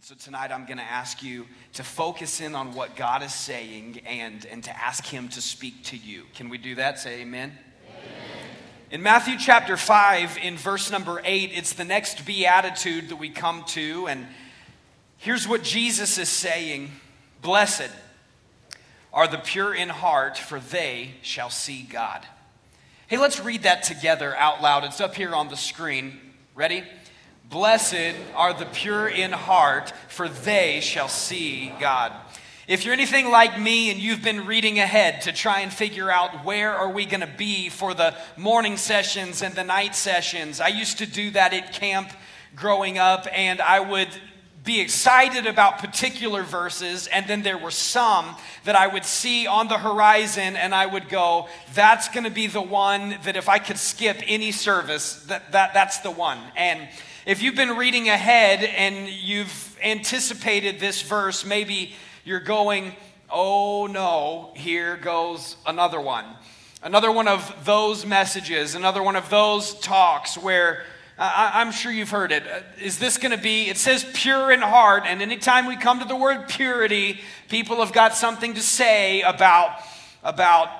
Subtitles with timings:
[0.00, 1.44] And so tonight I'm going to ask you
[1.74, 5.84] to focus in on what God is saying and, and to ask Him to speak
[5.84, 6.22] to you.
[6.34, 6.98] Can we do that?
[6.98, 7.52] Say amen.
[8.90, 13.62] In Matthew chapter 5, in verse number 8, it's the next beatitude that we come
[13.74, 14.08] to.
[14.08, 14.26] And
[15.18, 16.92] here's what Jesus is saying
[17.42, 17.90] Blessed
[19.12, 22.24] are the pure in heart, for they shall see God.
[23.06, 24.82] Hey, let's read that together out loud.
[24.84, 26.18] It's up here on the screen.
[26.54, 26.84] Ready?
[27.50, 32.12] Blessed are the pure in heart, for they shall see God.
[32.68, 36.44] If you're anything like me and you've been reading ahead to try and figure out
[36.44, 40.68] where are we going to be for the morning sessions and the night sessions, I
[40.68, 42.12] used to do that at camp
[42.54, 44.10] growing up and I would
[44.62, 49.68] be excited about particular verses, and then there were some that I would see on
[49.68, 53.58] the horizon, and I would go, That's going to be the one that if I
[53.58, 56.38] could skip any service, that, that, that's the one.
[56.56, 56.88] And
[57.26, 61.92] if you've been reading ahead and you've anticipated this verse, maybe
[62.24, 62.94] you're going,
[63.28, 66.24] oh no, here goes another one.
[66.82, 70.82] Another one of those messages, another one of those talks where
[71.18, 72.42] I, am sure you've heard it.
[72.46, 76.06] Uh, this going to be, it says pure in heart, and anytime we come to
[76.06, 79.82] the word purity, people have got something to say about,
[80.22, 80.70] about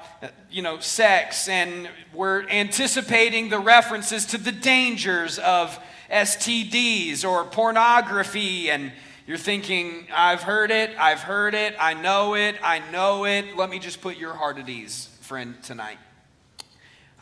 [0.51, 5.79] you know, sex, and we're anticipating the references to the dangers of
[6.11, 8.93] STDs or pornography, and
[9.27, 13.57] you're thinking, I've heard it, I've heard it, I know it, I know it.
[13.57, 15.99] Let me just put your heart at ease, friend, tonight.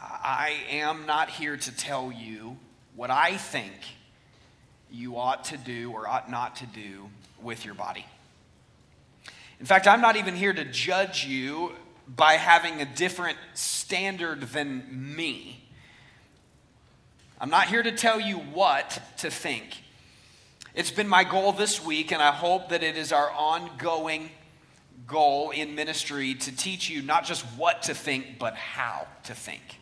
[0.01, 2.57] I am not here to tell you
[2.97, 3.75] what I think
[4.91, 7.11] you ought to do or ought not to do
[7.43, 8.07] with your body.
[9.61, 11.73] In fact, I'm not even here to judge you
[12.09, 15.65] by having a different standard than me.
[17.41, 19.83] I'm not here to tell you what to think.
[20.75, 24.31] It's been my goal this week, and I hope that it is our ongoing
[25.07, 29.79] goal in ministry to teach you not just what to think, but how to think.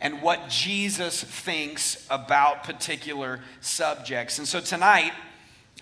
[0.00, 4.38] And what Jesus thinks about particular subjects.
[4.38, 5.12] And so tonight,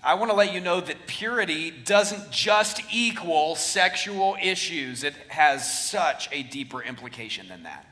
[0.05, 5.89] I want to let you know that purity doesn't just equal sexual issues, it has
[5.89, 7.85] such a deeper implication than that.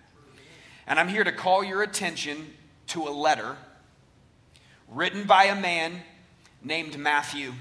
[0.85, 2.53] And I'm here to call your attention
[2.87, 3.55] to a letter
[4.89, 6.01] written by a man
[6.61, 7.53] named Matthew,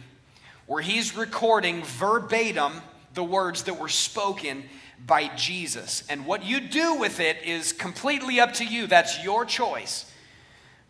[0.67, 2.73] where he's recording verbatim
[3.15, 4.65] the words that were spoken
[5.07, 6.03] by Jesus.
[6.09, 8.89] And what you do with it is completely up to you.
[8.89, 10.10] That's your choice.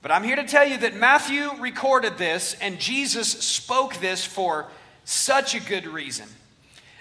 [0.02, 4.66] But I'm here to tell you that Matthew recorded this and Jesus spoke this for
[5.04, 6.26] such a good reason.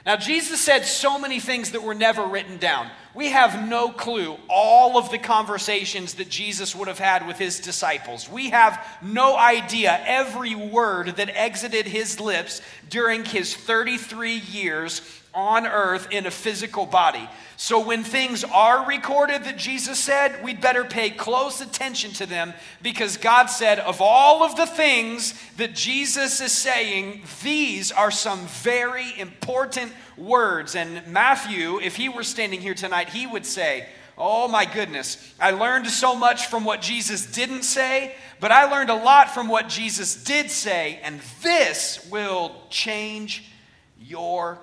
[0.06, 2.90] Now, Jesus said so many things that were never written down.
[3.14, 7.60] We have no clue all of the conversations that Jesus would have had with his
[7.60, 8.30] disciples.
[8.30, 15.02] We have no idea every word that exited his lips during his 33 years
[15.40, 17.28] on earth in a physical body.
[17.56, 22.54] So when things are recorded that Jesus said, we'd better pay close attention to them
[22.82, 28.40] because God said, of all of the things that Jesus is saying, these are some
[28.48, 30.76] very important words.
[30.76, 33.88] And Matthew, if he were standing here tonight, he would say,
[34.22, 38.90] Oh my goodness, I learned so much from what Jesus didn't say, but I learned
[38.90, 43.50] a lot from what Jesus did say, and this will change
[43.98, 44.60] your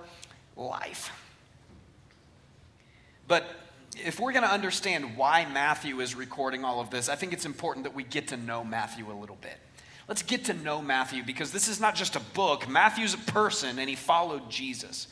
[0.56, 1.12] life.
[3.28, 3.44] But
[4.04, 7.46] if we're going to understand why Matthew is recording all of this, I think it's
[7.46, 9.58] important that we get to know Matthew a little bit.
[10.08, 12.68] Let's get to know Matthew because this is not just a book.
[12.68, 15.08] Matthew's a person and he followed Jesus.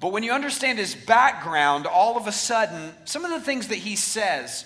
[0.00, 3.76] But when you understand his background, all of a sudden, some of the things that
[3.76, 4.64] he says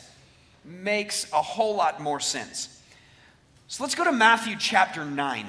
[0.65, 2.81] makes a whole lot more sense.
[3.67, 5.47] So let's go to Matthew chapter 9.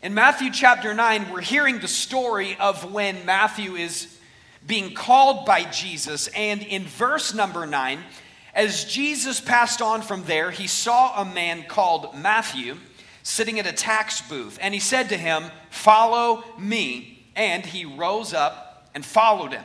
[0.00, 4.16] In Matthew chapter 9, we're hearing the story of when Matthew is
[4.64, 6.28] being called by Jesus.
[6.28, 7.98] And in verse number 9,
[8.54, 12.76] as Jesus passed on from there, he saw a man called Matthew
[13.24, 14.56] sitting at a tax booth.
[14.62, 17.26] And he said to him, Follow me.
[17.34, 19.64] And he rose up and followed him.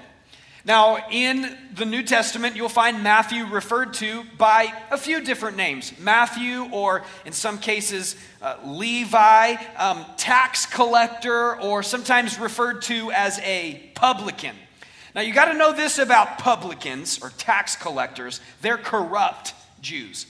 [0.65, 5.91] Now, in the New Testament, you'll find Matthew referred to by a few different names
[5.99, 13.39] Matthew, or in some cases, uh, Levi, um, tax collector, or sometimes referred to as
[13.39, 14.55] a publican.
[15.13, 20.25] Now, you got to know this about publicans or tax collectors they're corrupt Jews.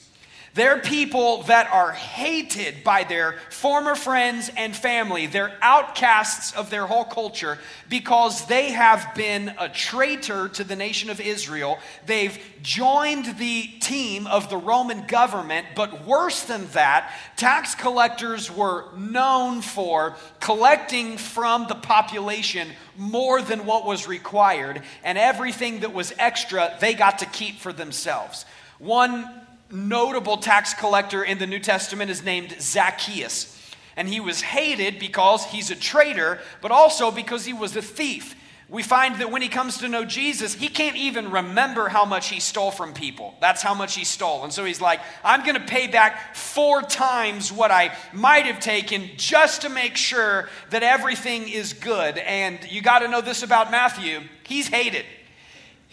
[0.55, 5.25] They're people that are hated by their former friends and family.
[5.25, 7.57] They're outcasts of their whole culture
[7.89, 11.79] because they have been a traitor to the nation of Israel.
[12.05, 18.85] They've joined the team of the Roman government, but worse than that, tax collectors were
[18.95, 26.13] known for collecting from the population more than what was required, and everything that was
[26.19, 28.45] extra they got to keep for themselves.
[28.77, 29.42] One
[29.73, 33.49] notable tax collector in the New Testament is named Zacchaeus.
[33.97, 38.35] And he was hated because he's a traitor, but also because he was a thief.
[38.69, 42.29] We find that when he comes to know Jesus, he can't even remember how much
[42.29, 43.35] he stole from people.
[43.39, 44.43] That's how much he stole.
[44.43, 48.59] And so he's like, I'm going to pay back four times what I might have
[48.59, 52.17] taken just to make sure that everything is good.
[52.17, 55.05] And you got to know this about Matthew he's hated.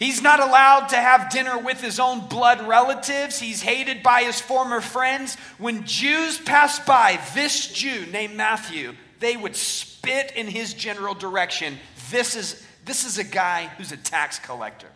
[0.01, 3.39] He's not allowed to have dinner with his own blood relatives.
[3.39, 5.35] He's hated by his former friends.
[5.59, 11.77] When Jews passed by this Jew named Matthew, they would spit in his general direction.
[12.09, 14.87] This is, this is a guy who's a tax collector.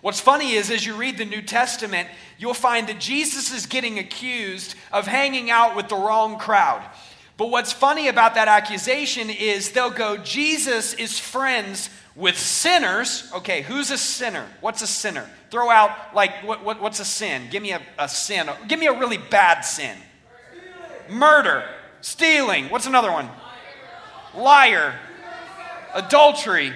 [0.00, 2.08] What's funny is, as you read the New Testament,
[2.38, 6.88] you'll find that Jesus is getting accused of hanging out with the wrong crowd.
[7.36, 13.30] But what's funny about that accusation is they'll go, Jesus is friends with sinners.
[13.34, 14.46] Okay, who's a sinner?
[14.60, 15.28] What's a sinner?
[15.50, 17.48] Throw out, like, what, what, what's a sin?
[17.50, 18.48] Give me a, a sin.
[18.68, 19.96] Give me a really bad sin.
[21.10, 21.64] Murder.
[22.00, 22.70] Stealing.
[22.70, 23.28] What's another one?
[24.34, 24.94] Liar.
[25.94, 26.72] Adultery.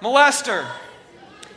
[0.00, 0.66] Molester.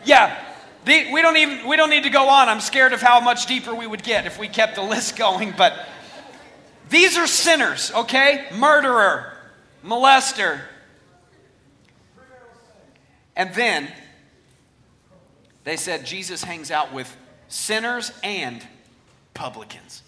[0.06, 0.38] Yeah,
[0.86, 2.50] the, we don't even we don't need to go on.
[2.50, 5.54] I'm scared of how much deeper we would get if we kept the list going.
[5.57, 5.74] But
[6.94, 8.45] these are sinners, okay?
[8.54, 9.34] Murderer,
[9.84, 10.62] molester,
[13.36, 13.92] and then
[15.63, 17.16] they said Jesus hangs out with
[17.48, 18.66] sinners and
[19.34, 20.04] publicans.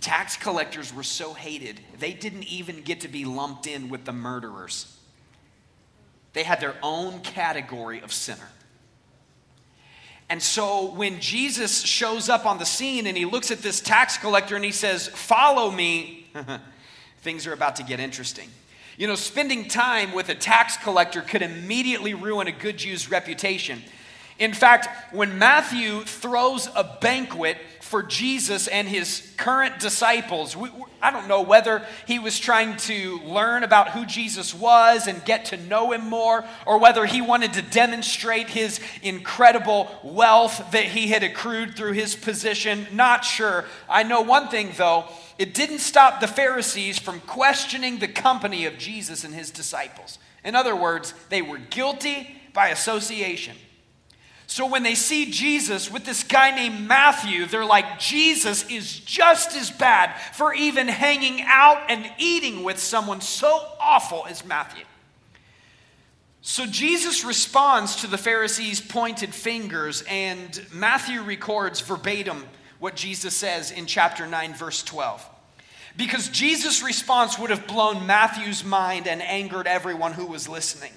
[0.00, 4.12] Tax collectors were so hated, they didn't even get to be lumped in with the
[4.12, 4.96] murderers.
[6.32, 8.48] They had their own category of sinner.
[10.30, 14.16] And so when Jesus shows up on the scene and he looks at this tax
[14.16, 16.28] collector and he says, Follow me,
[17.22, 18.48] things are about to get interesting.
[18.96, 23.82] You know, spending time with a tax collector could immediately ruin a good Jew's reputation.
[24.40, 30.70] In fact, when Matthew throws a banquet for Jesus and his current disciples, we,
[31.02, 35.46] I don't know whether he was trying to learn about who Jesus was and get
[35.46, 41.08] to know him more, or whether he wanted to demonstrate his incredible wealth that he
[41.08, 42.86] had accrued through his position.
[42.92, 43.66] Not sure.
[43.90, 45.04] I know one thing, though
[45.38, 50.18] it didn't stop the Pharisees from questioning the company of Jesus and his disciples.
[50.42, 53.56] In other words, they were guilty by association.
[54.50, 59.54] So when they see Jesus with this guy named Matthew, they're like, Jesus is just
[59.54, 64.82] as bad for even hanging out and eating with someone so awful as Matthew.
[66.42, 72.44] So Jesus responds to the Pharisees' pointed fingers, and Matthew records verbatim
[72.80, 75.24] what Jesus says in chapter 9, verse 12.
[75.96, 80.92] Because Jesus' response would have blown Matthew's mind and angered everyone who was listening.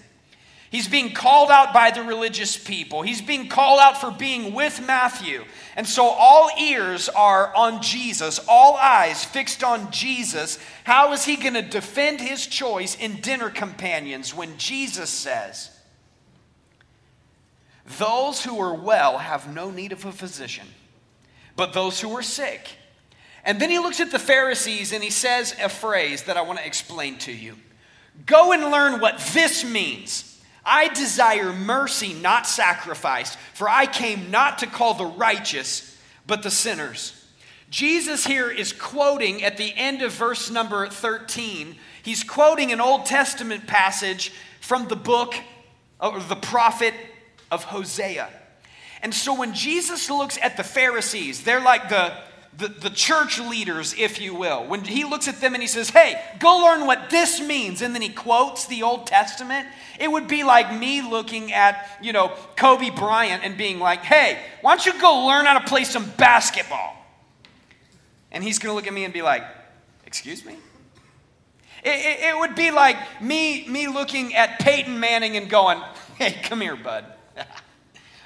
[0.73, 3.03] He's being called out by the religious people.
[3.03, 5.45] He's being called out for being with Matthew.
[5.75, 10.57] And so all ears are on Jesus, all eyes fixed on Jesus.
[10.83, 15.69] How is he going to defend his choice in dinner companions when Jesus says,
[17.99, 20.65] Those who are well have no need of a physician,
[21.55, 22.67] but those who are sick.
[23.45, 26.57] And then he looks at the Pharisees and he says a phrase that I want
[26.57, 27.57] to explain to you.
[28.25, 30.31] Go and learn what this means.
[30.65, 36.51] I desire mercy, not sacrifice, for I came not to call the righteous, but the
[36.51, 37.19] sinners.
[37.69, 43.05] Jesus here is quoting at the end of verse number 13, he's quoting an Old
[43.05, 45.33] Testament passage from the book
[45.99, 46.93] uh, of the prophet
[47.51, 48.29] of Hosea.
[49.01, 52.13] And so when Jesus looks at the Pharisees, they're like the
[52.57, 55.89] the, the church leaders, if you will, when he looks at them and he says,
[55.89, 59.67] Hey, go learn what this means, and then he quotes the Old Testament,
[59.99, 64.39] it would be like me looking at, you know, Kobe Bryant and being like, Hey,
[64.61, 66.95] why don't you go learn how to play some basketball?
[68.31, 69.43] And he's going to look at me and be like,
[70.05, 70.55] Excuse me?
[71.83, 75.81] It, it, it would be like me, me looking at Peyton Manning and going,
[76.17, 77.05] Hey, come here, bud.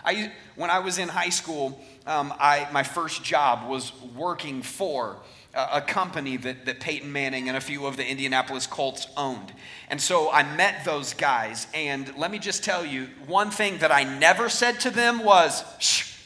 [0.05, 5.17] I, when I was in high school, um, I, my first job was working for
[5.53, 9.51] a, company that, that Peyton Manning and a few of the Indianapolis Colts owned.
[9.89, 11.67] And so I met those guys.
[11.73, 15.63] And let me just tell you one thing that I never said to them was,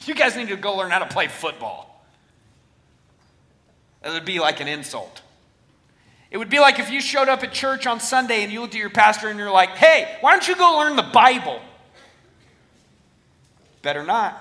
[0.06, 2.06] You guys need to go learn how to play football.
[4.04, 5.22] It would be like an insult.
[6.30, 8.74] It would be like if you showed up at church on Sunday and you looked
[8.74, 11.62] at your pastor and you're like, hey, why don't you go learn the Bible?
[13.82, 14.41] Better not.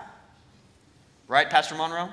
[1.31, 2.09] Right, Pastor Monroe?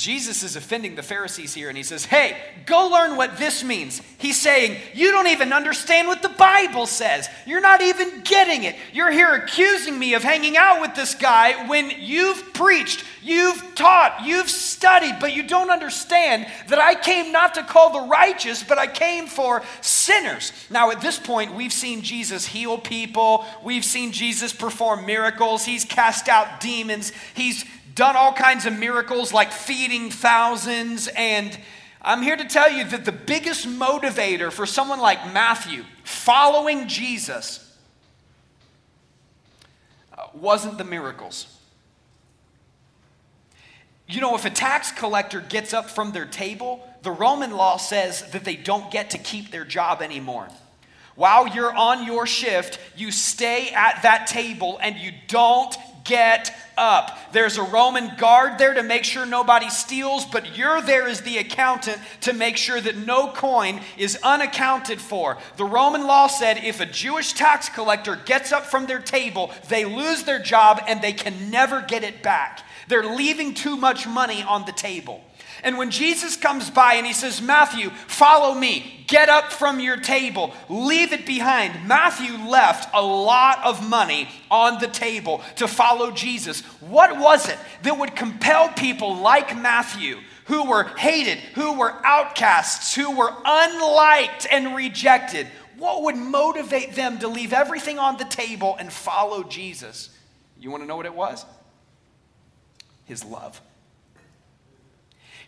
[0.00, 4.00] Jesus is offending the Pharisees here and he says, Hey, go learn what this means.
[4.16, 7.28] He's saying, You don't even understand what the Bible says.
[7.46, 8.76] You're not even getting it.
[8.94, 14.22] You're here accusing me of hanging out with this guy when you've preached, you've taught,
[14.24, 18.78] you've studied, but you don't understand that I came not to call the righteous, but
[18.78, 20.52] I came for sinners.
[20.70, 25.84] Now, at this point, we've seen Jesus heal people, we've seen Jesus perform miracles, he's
[25.84, 31.08] cast out demons, he's done all kinds of miracles like feeding thousands.
[31.08, 31.58] And
[32.02, 37.76] I'm here to tell you that the biggest motivator for someone like Matthew following Jesus
[40.16, 41.56] uh, wasn't the miracles.
[44.08, 48.28] You know, if a tax collector gets up from their table, the Roman law says
[48.32, 50.48] that they don't get to keep their job anymore.
[51.14, 57.18] While you're on your shift, you stay at that table and you don't get up.
[57.32, 61.38] There's a Roman guard there to make sure nobody steals, but you're there as the
[61.38, 65.38] accountant to make sure that no coin is unaccounted for.
[65.56, 69.84] The Roman law said if a Jewish tax collector gets up from their table, they
[69.84, 72.64] lose their job and they can never get it back.
[72.88, 75.22] They're leaving too much money on the table.
[75.62, 79.96] And when Jesus comes by and he says, Matthew, follow me, get up from your
[79.98, 81.86] table, leave it behind.
[81.86, 86.62] Matthew left a lot of money on the table to follow Jesus.
[86.80, 90.18] What was it that would compel people like Matthew?
[90.46, 95.46] Who were hated, who were outcasts, who were unliked and rejected.
[95.76, 100.10] What would motivate them to leave everything on the table and follow Jesus?
[100.58, 101.46] You want to know what it was?
[103.04, 103.60] His love.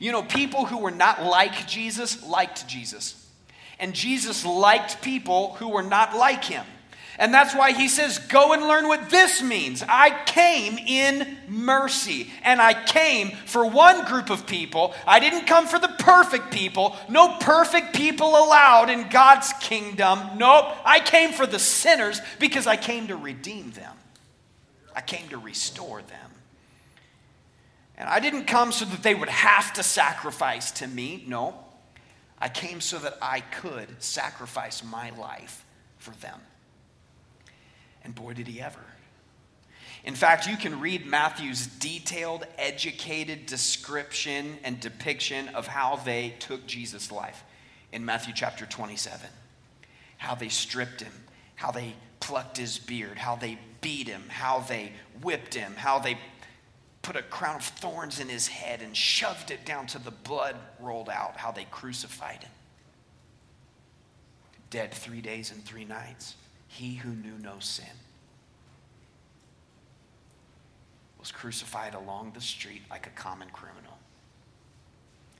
[0.03, 3.25] You know, people who were not like Jesus liked Jesus.
[3.79, 6.65] And Jesus liked people who were not like him.
[7.21, 9.85] And that's why he says, Go and learn what this means.
[9.89, 14.93] I came in mercy, and I came for one group of people.
[15.07, 16.97] I didn't come for the perfect people.
[17.09, 20.19] No perfect people allowed in God's kingdom.
[20.37, 20.75] Nope.
[20.85, 23.95] I came for the sinners because I came to redeem them,
[24.97, 26.32] I came to restore them.
[28.03, 31.23] And I didn't come so that they would have to sacrifice to me.
[31.29, 31.55] No.
[32.37, 35.65] I came so that I could sacrifice my life
[35.99, 36.41] for them.
[38.03, 38.81] And boy, did he ever.
[40.03, 46.67] In fact, you can read Matthew's detailed, educated description and depiction of how they took
[46.67, 47.45] Jesus' life
[47.93, 49.29] in Matthew chapter 27.
[50.17, 51.13] How they stripped him,
[51.55, 54.91] how they plucked his beard, how they beat him, how they
[55.23, 56.19] whipped him, how they
[57.03, 60.57] put a crown of thorns in his head and shoved it down to the blood
[60.81, 62.53] rolled out, how they crucified him.
[64.71, 66.37] Dead three days and three nights.
[66.69, 67.85] He who knew no sin
[71.19, 73.99] was crucified along the street like a common criminal.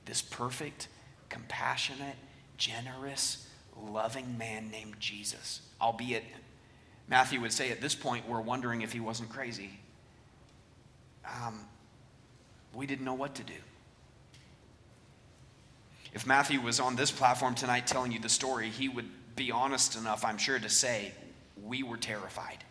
[0.05, 0.89] This perfect,
[1.29, 2.15] compassionate,
[2.57, 3.47] generous,
[3.89, 6.23] loving man named Jesus, albeit
[7.07, 9.71] Matthew would say at this point, we're wondering if he wasn't crazy
[11.25, 11.59] um,
[12.73, 13.53] we didn't know what to do.
[16.13, 19.95] If Matthew was on this platform tonight telling you the story, he would be honest
[19.95, 21.11] enough, I'm sure, to say,
[21.63, 22.63] We were terrified.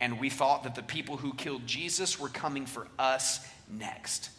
[0.00, 4.30] And we thought that the people who killed Jesus were coming for us next.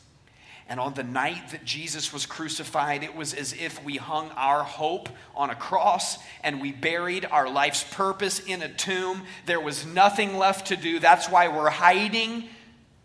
[0.68, 4.64] And on the night that Jesus was crucified, it was as if we hung our
[4.64, 9.24] hope on a cross and we buried our life's purpose in a tomb.
[9.46, 11.00] There was nothing left to do.
[11.00, 12.50] That's why we're hiding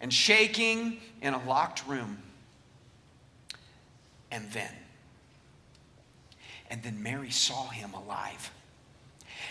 [0.00, 2.18] and shaking in a locked room.
[4.30, 4.72] And then,
[6.70, 8.50] and then Mary saw him alive.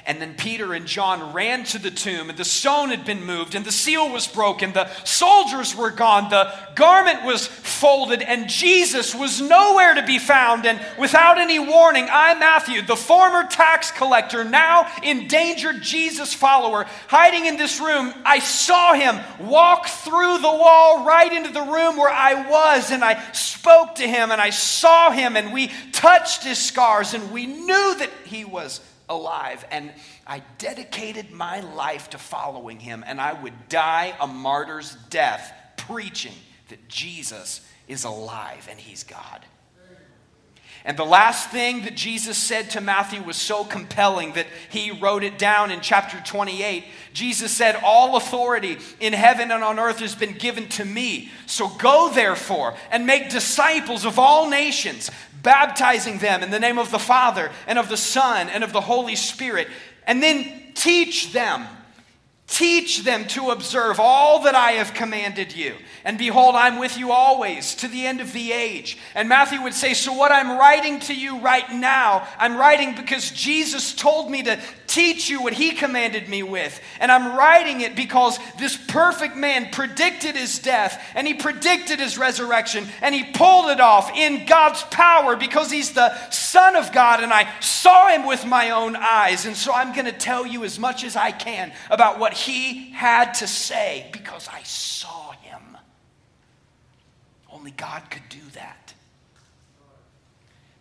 [0.07, 3.55] And then Peter and John ran to the tomb, and the stone had been moved,
[3.55, 4.71] and the seal was broken.
[4.71, 10.65] The soldiers were gone, the garment was folded, and Jesus was nowhere to be found.
[10.65, 17.45] And without any warning, I, Matthew, the former tax collector, now endangered Jesus follower, hiding
[17.45, 22.13] in this room, I saw him walk through the wall right into the room where
[22.13, 26.59] I was, and I spoke to him, and I saw him, and we touched his
[26.59, 29.65] scars, and we knew that he was alive.
[29.71, 29.91] And
[30.25, 36.33] I dedicated my life to following him, and I would die a martyr's death preaching
[36.69, 39.45] that Jesus is alive and he's God.
[40.86, 45.24] And the last thing that Jesus said to Matthew was so compelling that he wrote
[45.24, 46.86] it down in chapter 28.
[47.13, 51.31] Jesus said, All authority in heaven and on earth has been given to me.
[51.46, 55.12] So go therefore and make disciples of all nations,
[55.43, 58.81] baptizing them in the name of the Father and of the Son and of the
[58.81, 59.67] Holy Spirit.
[60.05, 61.67] And then teach them
[62.48, 65.75] Teach them to observe all that I have commanded you.
[66.06, 68.98] And behold, I'm with you always to the end of the age.
[69.16, 73.32] And Matthew would say, So, what I'm writing to you right now, I'm writing because
[73.32, 76.80] Jesus told me to teach you what he commanded me with.
[77.01, 82.18] And I'm writing it because this perfect man predicted his death and he predicted his
[82.18, 87.22] resurrection and he pulled it off in God's power because he's the Son of God
[87.22, 89.46] and I saw him with my own eyes.
[89.46, 92.91] And so I'm going to tell you as much as I can about what he
[92.91, 95.77] had to say because I saw him.
[97.51, 98.94] Only God could do that.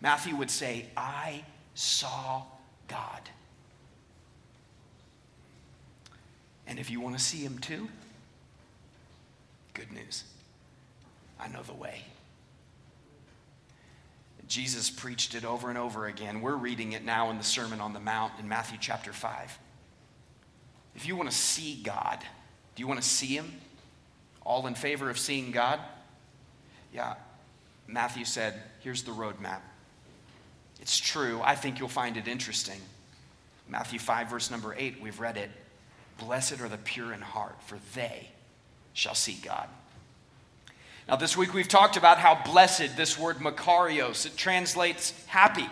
[0.01, 1.45] Matthew would say, I
[1.75, 2.43] saw
[2.89, 3.21] God.
[6.67, 7.89] And if you want to see him too,
[9.75, 10.25] good news.
[11.39, 12.03] I know the way.
[14.49, 16.41] Jesus preached it over and over again.
[16.41, 19.59] We're reading it now in the Sermon on the Mount in Matthew chapter 5.
[20.97, 22.19] If you want to see God,
[22.75, 23.53] do you want to see Him?
[24.43, 25.79] All in favor of seeing God?
[26.93, 27.15] Yeah.
[27.87, 29.61] Matthew said, here's the roadmap.
[30.81, 31.41] It's true.
[31.45, 32.81] I think you'll find it interesting.
[33.69, 35.50] Matthew 5, verse number 8, we've read it.
[36.19, 38.31] Blessed are the pure in heart, for they
[38.95, 39.69] shall see God.
[41.09, 45.69] Now, this week we've talked about how blessed this word makarios, it translates happy.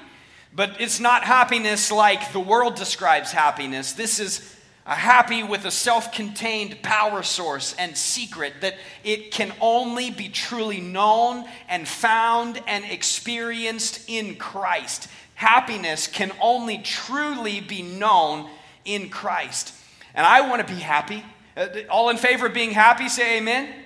[0.55, 3.93] But it's not happiness like the world describes happiness.
[3.93, 4.54] This is
[4.93, 10.81] happy with a self contained power source and secret that it can only be truly
[10.81, 15.09] known and found and experienced in Christ.
[15.37, 18.51] Happiness can only truly be known
[18.85, 19.75] in Christ.
[20.15, 21.25] And I want to be happy.
[21.57, 23.84] Uh, all in favor of being happy, say amen.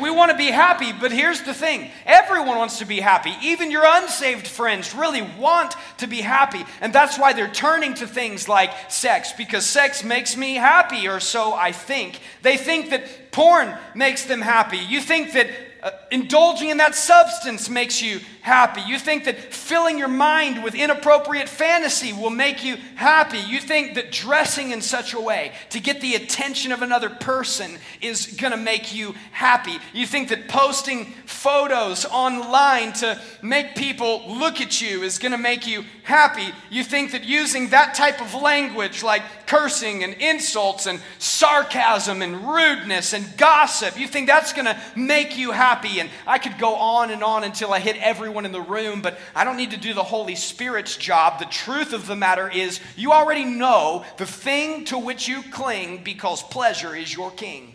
[0.00, 3.32] We want to be happy, but here's the thing everyone wants to be happy.
[3.42, 6.64] Even your unsaved friends really want to be happy.
[6.80, 11.20] And that's why they're turning to things like sex, because sex makes me happy, or
[11.20, 12.20] so I think.
[12.42, 14.78] They think that porn makes them happy.
[14.78, 15.48] You think that
[15.82, 18.80] uh, indulging in that substance makes you happy.
[18.82, 23.38] You think that filling your mind with inappropriate fantasy will make you happy.
[23.38, 27.78] You think that dressing in such a way to get the attention of another person
[28.00, 29.78] is going to make you happy.
[29.92, 35.38] You think that posting photos online to make people look at you is going to
[35.38, 36.52] make you happy.
[36.70, 42.48] You think that using that type of language like cursing and insults and sarcasm and
[42.48, 46.00] rudeness and gossip, you think that's going to make you happy.
[46.00, 49.02] And I could go on and on until I hit every everyone in the room,
[49.02, 51.40] but I don't need to do the Holy Spirit's job.
[51.40, 56.04] The truth of the matter is, you already know the thing to which you cling
[56.04, 57.74] because pleasure is your king.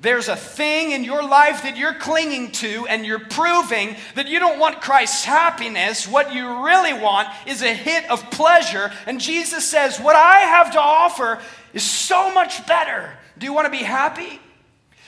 [0.00, 4.38] There's a thing in your life that you're clinging to, and you're proving that you
[4.38, 6.08] don't want Christ's happiness.
[6.08, 8.90] What you really want is a hit of pleasure.
[9.04, 11.38] And Jesus says, What I have to offer
[11.74, 13.12] is so much better.
[13.36, 14.40] Do you want to be happy?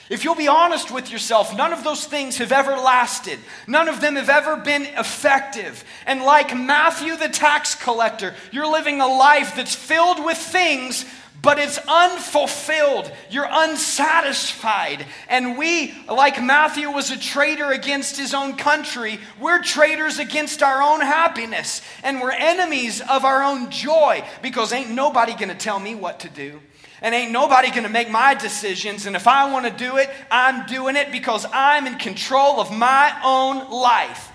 [0.09, 3.37] If you'll be honest with yourself, none of those things have ever lasted.
[3.67, 5.83] None of them have ever been effective.
[6.07, 11.05] And like Matthew the tax collector, you're living a life that's filled with things,
[11.43, 13.11] but it's unfulfilled.
[13.29, 15.05] You're unsatisfied.
[15.29, 20.81] And we, like Matthew was a traitor against his own country, we're traitors against our
[20.81, 21.83] own happiness.
[22.03, 26.29] And we're enemies of our own joy because ain't nobody gonna tell me what to
[26.29, 26.61] do.
[27.01, 29.05] And ain't nobody gonna make my decisions.
[29.05, 33.17] And if I wanna do it, I'm doing it because I'm in control of my
[33.23, 34.31] own life.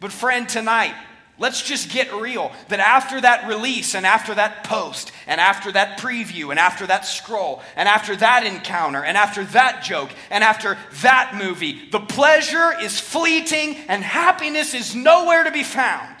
[0.00, 0.94] But, friend, tonight,
[1.38, 5.98] let's just get real that after that release and after that post and after that
[5.98, 10.78] preview and after that scroll and after that encounter and after that joke and after
[11.02, 16.16] that movie, the pleasure is fleeting and happiness is nowhere to be found.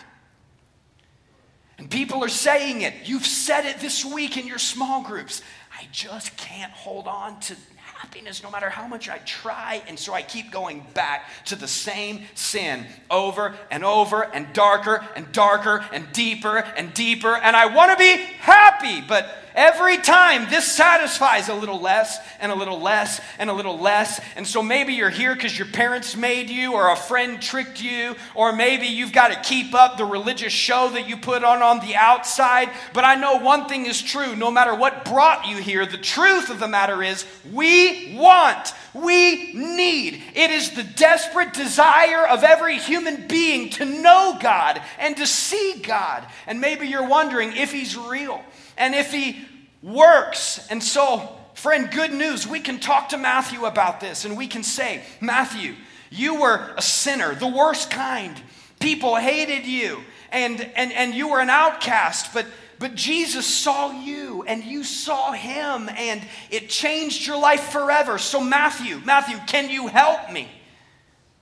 [1.78, 2.92] And people are saying it.
[3.04, 5.40] You've said it this week in your small groups.
[5.80, 9.82] I just can't hold on to happiness no matter how much I try.
[9.88, 15.02] And so I keep going back to the same sin over and over and darker
[15.16, 17.34] and darker and deeper and deeper.
[17.34, 22.52] And I want to be happy, but Every time this satisfies a little less and
[22.52, 24.20] a little less and a little less.
[24.36, 28.14] And so maybe you're here because your parents made you or a friend tricked you,
[28.34, 31.80] or maybe you've got to keep up the religious show that you put on on
[31.80, 32.70] the outside.
[32.92, 36.50] But I know one thing is true no matter what brought you here, the truth
[36.50, 40.22] of the matter is we want, we need.
[40.34, 45.80] It is the desperate desire of every human being to know God and to see
[45.82, 46.24] God.
[46.46, 48.42] And maybe you're wondering if He's real
[48.76, 49.44] and if he
[49.82, 50.66] works.
[50.68, 52.46] And so, friend, good news.
[52.46, 55.74] We can talk to Matthew about this and we can say, Matthew,
[56.10, 58.40] you were a sinner, the worst kind.
[58.80, 60.00] People hated you
[60.32, 62.46] and, and, and you were an outcast, but,
[62.78, 68.18] but Jesus saw you and you saw him and it changed your life forever.
[68.18, 70.48] So, Matthew, Matthew, can you help me?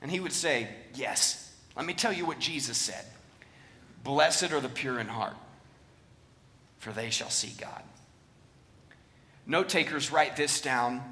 [0.02, 1.44] And he would say, Yes.
[1.76, 3.04] Let me tell you what Jesus said
[4.02, 5.36] Blessed are the pure in heart
[6.88, 7.82] for they shall see God.
[9.46, 11.02] Note takers, write this down.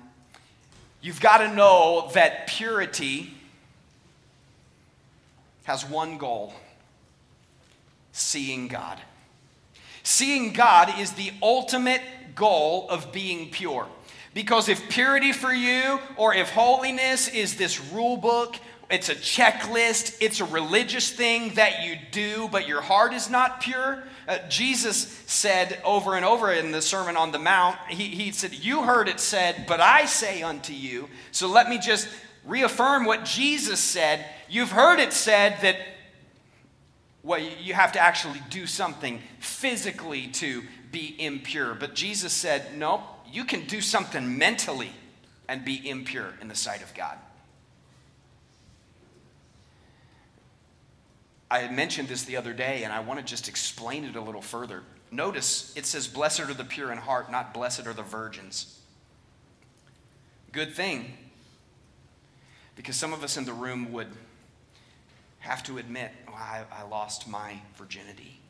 [1.03, 3.35] You've got to know that purity
[5.65, 6.55] has one goal
[8.13, 8.99] seeing God.
[10.03, 12.01] Seeing God is the ultimate
[12.35, 13.87] goal of being pure.
[14.33, 18.57] Because if purity for you or if holiness is this rule book,
[18.91, 23.61] it's a checklist, it's a religious thing that you do, but your heart is not
[23.61, 28.33] pure, uh, Jesus said over and over in the Sermon on the Mount, he, he
[28.33, 31.09] said, You heard it said, but I say unto you.
[31.31, 32.09] So let me just
[32.45, 34.27] reaffirm what Jesus said.
[34.49, 35.77] You've heard it said that
[37.23, 41.75] well, you have to actually do something physically to be impure.
[41.75, 44.93] But Jesus said, Nope, you can do something mentally
[45.49, 47.17] and be impure in the sight of God.
[51.51, 54.43] I mentioned this the other day, and I want to just explain it a little
[54.43, 54.83] further.
[55.11, 58.81] Notice it says, Blessed are the pure in heart, not blessed are the virgins.
[60.51, 61.13] Good thing,
[62.75, 64.09] because some of us in the room would
[65.41, 68.41] have to admit, oh, I, I lost my virginity.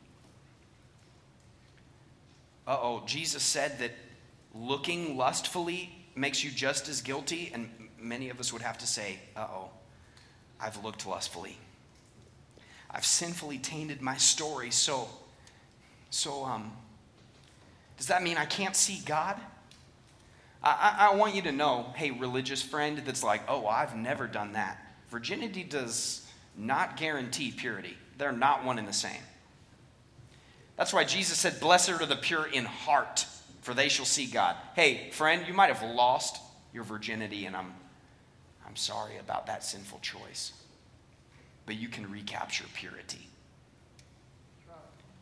[2.65, 3.91] Uh oh, Jesus said that
[4.55, 9.19] looking lustfully makes you just as guilty, and many of us would have to say,
[9.35, 9.69] uh oh,
[10.59, 11.57] I've looked lustfully.
[12.89, 14.71] I've sinfully tainted my story.
[14.71, 15.09] So,
[16.09, 16.71] so um,
[17.97, 19.37] does that mean I can't see God?
[20.63, 24.27] I, I, I want you to know, hey, religious friend that's like, oh, I've never
[24.27, 24.81] done that.
[25.09, 29.21] Virginity does not guarantee purity, they're not one and the same.
[30.75, 33.25] That's why Jesus said, Blessed are the pure in heart,
[33.61, 34.55] for they shall see God.
[34.75, 36.39] Hey, friend, you might have lost
[36.73, 37.73] your virginity, and I'm,
[38.67, 40.53] I'm sorry about that sinful choice
[41.67, 43.27] but you can recapture purity.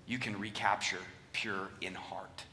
[0.05, 0.99] You can recapture
[1.33, 2.43] pure in heart.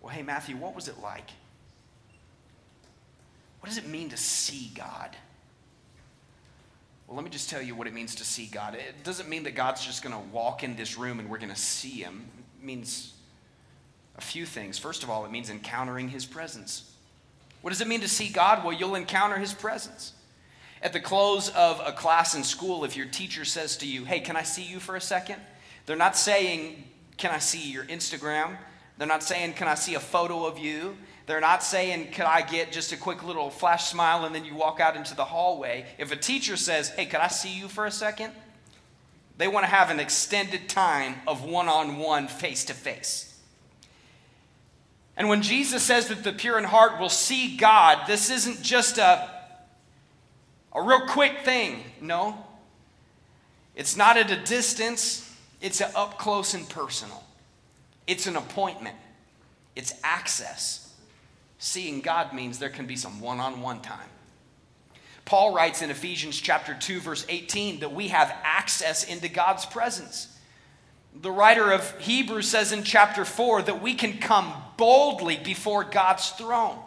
[0.00, 1.30] Well, hey, Matthew, what was it like?
[3.60, 5.14] What does it mean to see God?
[7.06, 8.74] Well, let me just tell you what it means to see God.
[8.74, 11.50] It doesn't mean that God's just going to walk in this room and we're going
[11.50, 12.26] to see him.
[12.58, 13.12] It means
[14.16, 14.78] a few things.
[14.78, 16.90] First of all, it means encountering his presence.
[17.60, 18.64] What does it mean to see God?
[18.64, 20.14] Well, you'll encounter his presence.
[20.82, 24.20] At the close of a class in school, if your teacher says to you, Hey,
[24.20, 25.40] can I see you for a second?
[25.86, 26.84] They're not saying,
[27.16, 28.56] Can I see your Instagram?
[28.98, 30.96] They're not saying, Can I see a photo of you?
[31.26, 34.56] They're not saying, Could I get just a quick little flash smile and then you
[34.56, 35.86] walk out into the hallway?
[35.98, 38.32] If a teacher says, Hey, could I see you for a second?
[39.38, 43.28] They want to have an extended time of one on one, face to face.
[45.16, 48.98] And when Jesus says that the pure in heart will see God, this isn't just
[48.98, 49.41] a
[50.74, 51.82] a real quick thing.
[52.00, 52.36] No.
[53.74, 55.30] It's not at a distance,
[55.60, 57.22] it's up close and personal.
[58.06, 58.96] It's an appointment,
[59.76, 60.78] it's access.
[61.58, 64.08] Seeing God means there can be some one on one time.
[65.24, 70.28] Paul writes in Ephesians chapter 2 verse 18 that we have access into God's presence.
[71.14, 76.30] The writer of Hebrews says in chapter 4 that we can come boldly before God's
[76.30, 76.78] throne.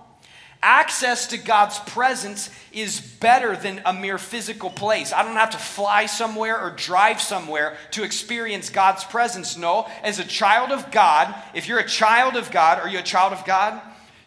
[0.67, 5.13] Access to God's presence is better than a mere physical place.
[5.13, 9.56] I don't have to fly somewhere or drive somewhere to experience God's presence.
[9.58, 13.04] No, as a child of God, if you're a child of God, are you a
[13.04, 13.80] child of God?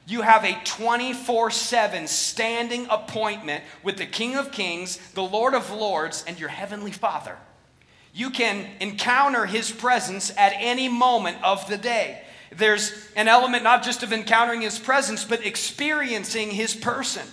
[0.06, 5.72] You have a 24 7 standing appointment with the King of Kings, the Lord of
[5.72, 7.36] Lords, and your Heavenly Father.
[8.14, 12.22] You can encounter His presence at any moment of the day.
[12.50, 17.26] There's an element not just of encountering his presence, but experiencing his person.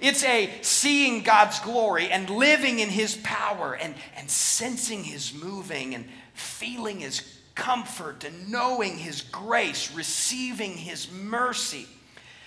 [0.00, 5.94] It's a seeing God's glory and living in his power and, and sensing his moving
[5.94, 6.04] and
[6.34, 11.86] feeling his comfort and knowing His grace, receiving His mercy.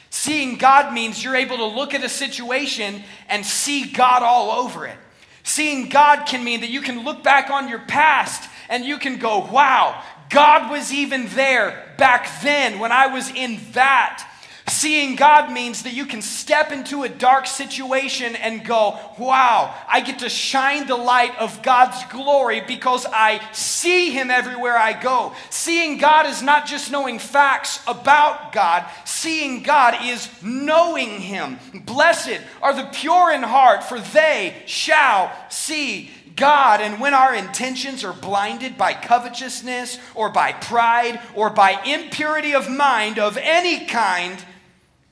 [0.09, 4.87] Seeing God means you're able to look at a situation and see God all over
[4.87, 4.97] it.
[5.43, 9.17] Seeing God can mean that you can look back on your past and you can
[9.17, 10.01] go, wow,
[10.31, 14.27] God was even there back then when I was in that.
[14.67, 19.99] Seeing God means that you can step into a dark situation and go, wow, I
[19.99, 25.33] get to shine the light of God's glory because I see Him everywhere I go.
[25.49, 31.59] Seeing God is not just knowing facts about God, seeing God is knowing Him.
[31.73, 38.03] Blessed are the pure in heart, for they shall see God, and when our intentions
[38.03, 44.43] are blinded by covetousness or by pride or by impurity of mind of any kind,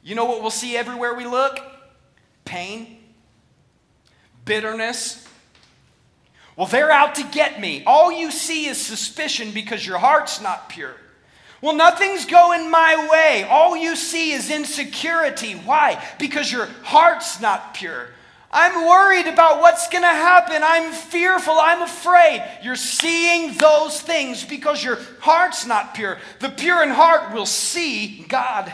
[0.03, 1.59] you know what we'll see everywhere we look?
[2.45, 2.97] Pain,
[4.45, 5.27] bitterness.
[6.55, 7.83] Well, they're out to get me.
[7.85, 10.95] All you see is suspicion because your heart's not pure.
[11.61, 13.43] Well, nothing's going my way.
[13.49, 15.53] All you see is insecurity.
[15.53, 16.03] Why?
[16.17, 18.09] Because your heart's not pure.
[18.51, 20.61] I'm worried about what's going to happen.
[20.63, 21.53] I'm fearful.
[21.53, 22.43] I'm afraid.
[22.63, 26.17] You're seeing those things because your heart's not pure.
[26.39, 28.73] The pure in heart will see God.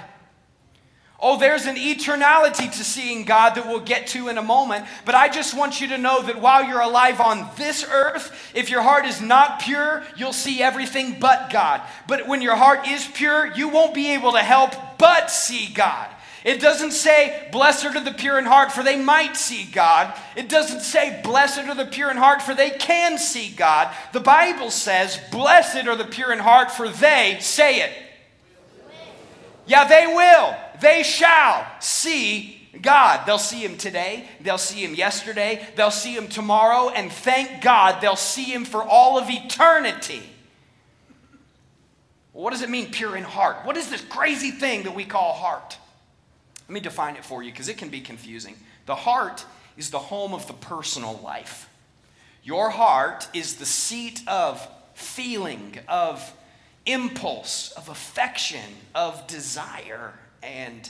[1.20, 4.86] Oh, there's an eternality to seeing God that we'll get to in a moment.
[5.06, 8.70] But I just want you to know that while you're alive on this earth, if
[8.70, 11.82] your heart is not pure, you'll see everything but God.
[12.08, 16.10] But when your heart is pure, you won't be able to help but see God.
[16.46, 20.18] It doesn't say, Blessed are the pure in heart, for they might see God.
[20.38, 23.94] It doesn't say, Blessed are the pure in heart, for they can see God.
[24.14, 27.92] The Bible says, Blessed are the pure in heart, for they, say it.
[29.68, 33.26] Yeah, they will they shall see God.
[33.26, 38.02] They'll see him today, they'll see him yesterday, they'll see him tomorrow, and thank God
[38.02, 40.22] they'll see him for all of eternity.
[42.34, 43.58] what does it mean, pure in heart?
[43.64, 45.78] What is this crazy thing that we call heart?
[46.68, 48.56] Let me define it for you because it can be confusing.
[48.86, 49.46] The heart
[49.78, 51.70] is the home of the personal life.
[52.44, 56.34] Your heart is the seat of feeling, of
[56.86, 60.14] impulse, of affection, of desire.
[60.42, 60.90] And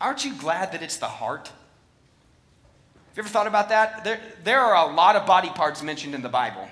[0.00, 1.48] aren't you glad that it's the heart?
[1.48, 4.04] Have you ever thought about that?
[4.04, 6.68] There, there are a lot of body parts mentioned in the Bible.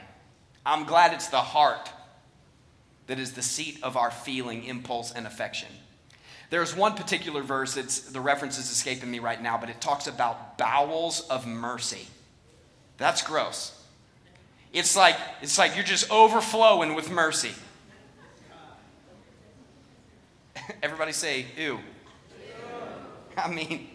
[0.67, 1.91] I'm glad it's the heart
[3.07, 5.69] that is the seat of our feeling, impulse, and affection.
[6.51, 10.07] There's one particular verse, it's, the reference is escaping me right now, but it talks
[10.07, 12.07] about bowels of mercy.
[12.97, 13.81] That's gross.
[14.73, 17.53] It's like, it's like you're just overflowing with mercy.
[20.83, 21.65] Everybody say, ew.
[21.65, 21.79] ew.
[23.37, 23.89] I mean,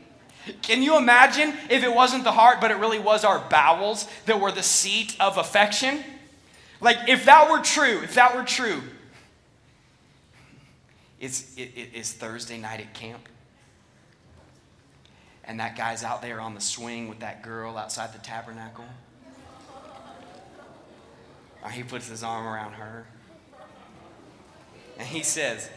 [0.62, 4.40] can you imagine if it wasn't the heart, but it really was our bowels that
[4.40, 6.04] were the seat of affection?
[6.82, 8.82] Like, if that were true, if that were true,
[11.20, 13.28] it's, it, it's Thursday night at camp.
[15.44, 18.86] And that guy's out there on the swing with that girl outside the tabernacle.
[21.64, 23.06] Or he puts his arm around her.
[24.98, 25.70] And he says,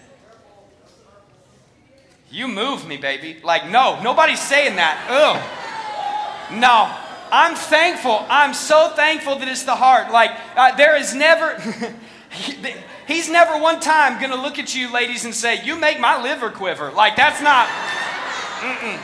[2.31, 3.39] you move me, baby.
[3.43, 5.07] Like, no, nobody's saying that.
[5.09, 6.59] Ugh.
[6.59, 6.99] No.
[7.31, 8.27] I'm thankful.
[8.29, 10.13] I'm so thankful that it's the heart.
[10.13, 11.55] Like, uh, there is never,
[13.13, 16.23] he's never one time going to look at you, ladies, and say, You make my
[16.23, 16.91] liver quiver.
[16.91, 19.01] Like, that's not, mm-mm.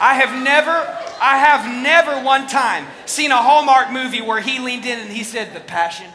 [0.00, 0.70] I have never,
[1.20, 5.24] I have never one time seen a Hallmark movie where he leaned in and he
[5.24, 6.10] said, The passion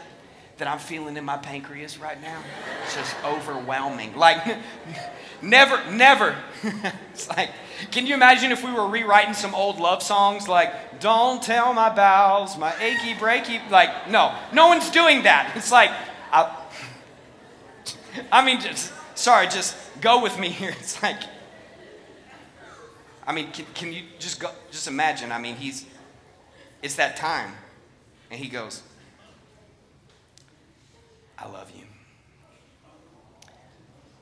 [0.58, 2.42] that I'm feeling in my pancreas right now,
[2.84, 4.16] it's just overwhelming.
[4.16, 4.44] Like,
[5.42, 6.36] Never, never.
[7.12, 7.50] it's like,
[7.90, 11.88] can you imagine if we were rewriting some old love songs like, Don't tell my
[11.88, 13.58] bowels, my achy breaky?
[13.70, 15.52] Like, no, no one's doing that.
[15.56, 15.90] It's like,
[16.30, 16.59] I,
[18.32, 20.74] I mean, just, sorry, just go with me here.
[20.80, 21.20] It's like,
[23.26, 25.30] I mean, can, can you just go, just imagine?
[25.30, 25.86] I mean, he's,
[26.82, 27.52] it's that time.
[28.30, 28.82] And he goes,
[31.38, 31.84] I love you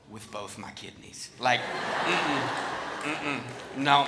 [0.09, 1.29] with both my kidneys.
[1.39, 2.41] Like, mm-mm,
[3.03, 3.41] mm-mm,
[3.77, 4.07] no.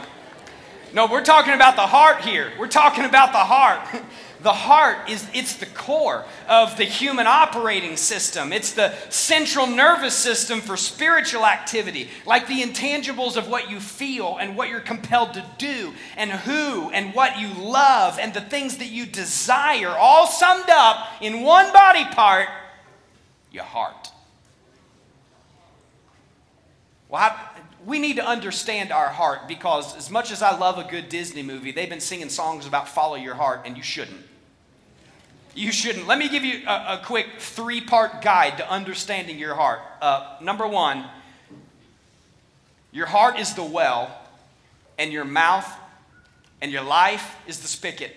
[0.94, 2.52] No, we're talking about the heart here.
[2.60, 3.82] We're talking about the heart.
[4.42, 8.52] The heart is it's the core of the human operating system.
[8.52, 14.38] It's the central nervous system for spiritual activity, like the intangibles of what you feel
[14.38, 18.78] and what you're compelled to do and who and what you love and the things
[18.78, 22.50] that you desire, all summed up in one body part,
[23.52, 24.10] your heart.
[27.10, 27.50] Well, I,
[27.86, 31.44] we need to understand our heart because, as much as I love a good Disney
[31.44, 34.31] movie, they've been singing songs about follow your heart, and you shouldn't.
[35.54, 36.08] You shouldn't.
[36.08, 39.82] Let me give you a, a quick three part guide to understanding your heart.
[40.02, 41.06] Uh, number one,
[42.92, 44.16] your heart is the well,
[44.98, 45.70] and your mouth
[46.62, 48.16] and your life is the spigot.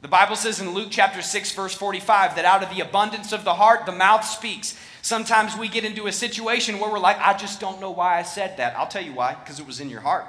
[0.00, 3.44] The Bible says in Luke chapter 6, verse 45, that out of the abundance of
[3.44, 4.78] the heart, the mouth speaks.
[5.00, 8.22] Sometimes we get into a situation where we're like, I just don't know why I
[8.22, 8.76] said that.
[8.76, 10.26] I'll tell you why, because it was in your heart.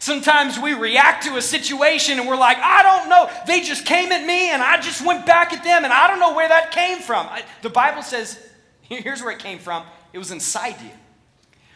[0.00, 3.30] Sometimes we react to a situation and we're like, I don't know.
[3.46, 6.18] They just came at me and I just went back at them and I don't
[6.18, 7.26] know where that came from.
[7.26, 8.38] I, the Bible says,
[8.80, 9.84] here's where it came from
[10.14, 10.90] it was inside you.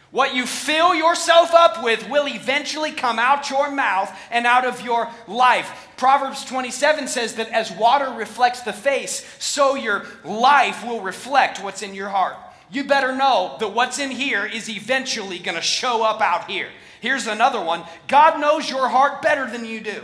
[0.09, 4.81] What you fill yourself up with will eventually come out your mouth and out of
[4.81, 5.89] your life.
[5.95, 11.83] Proverbs 27 says that as water reflects the face, so your life will reflect what's
[11.83, 12.37] in your heart.
[12.71, 16.69] You better know that what's in here is eventually going to show up out here.
[17.05, 20.01] Here's another one God knows your heart better than you do.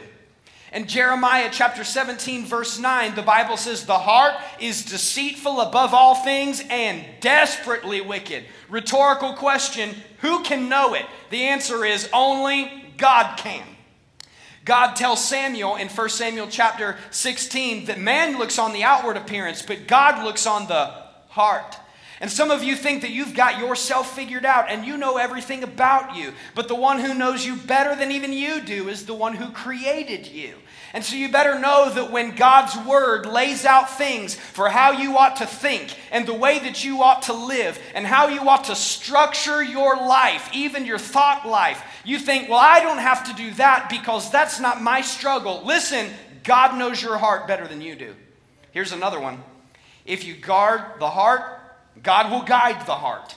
[0.72, 6.14] In Jeremiah chapter 17, verse 9, the Bible says, The heart is deceitful above all
[6.14, 8.46] things and desperately wicked.
[8.70, 11.08] Rhetorical question Who can know it?
[11.32, 13.66] The answer is only God can.
[14.64, 19.64] God tells Samuel in 1 Samuel chapter 16 that man looks on the outward appearance,
[19.64, 20.94] but God looks on the
[21.30, 21.78] heart.
[22.22, 25.64] And some of you think that you've got yourself figured out and you know everything
[25.64, 26.34] about you.
[26.54, 29.50] But the one who knows you better than even you do is the one who
[29.50, 30.54] created you.
[30.94, 35.18] And so you better know that when God's word lays out things for how you
[35.18, 38.66] ought to think and the way that you ought to live and how you ought
[38.66, 43.34] to structure your life, even your thought life, you think, well, I don't have to
[43.34, 45.64] do that because that's not my struggle.
[45.66, 46.08] Listen,
[46.44, 48.16] God knows your heart better than you do.
[48.74, 49.44] Here's another one.
[50.06, 51.61] If you guard the heart,
[52.04, 53.36] God will guide the heart.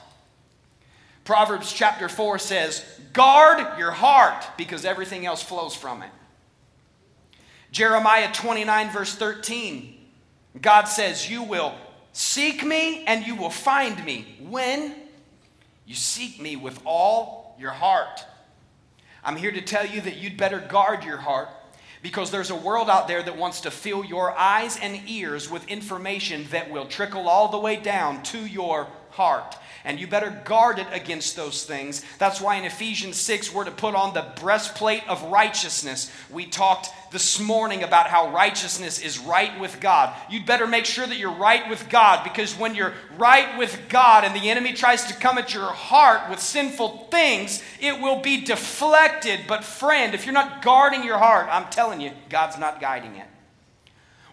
[1.23, 6.09] Proverbs chapter 4 says, Guard your heart because everything else flows from it.
[7.71, 9.95] Jeremiah 29, verse 13,
[10.61, 11.73] God says, You will
[12.13, 14.95] seek me and you will find me when
[15.85, 18.23] you seek me with all your heart.
[19.23, 21.49] I'm here to tell you that you'd better guard your heart
[22.05, 25.67] because there's a world out there that wants to fill your eyes and ears with
[25.67, 29.57] information that will trickle all the way down to your heart.
[29.85, 32.03] And you better guard it against those things.
[32.17, 36.11] That's why in Ephesians 6, we're to put on the breastplate of righteousness.
[36.31, 40.13] We talked this morning about how righteousness is right with God.
[40.29, 44.23] You'd better make sure that you're right with God because when you're right with God
[44.23, 48.41] and the enemy tries to come at your heart with sinful things, it will be
[48.41, 49.41] deflected.
[49.47, 53.27] But, friend, if you're not guarding your heart, I'm telling you, God's not guiding it.